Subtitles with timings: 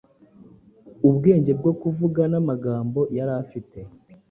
[1.07, 3.79] Ubwenge bwo kuvuganamagambo yari afite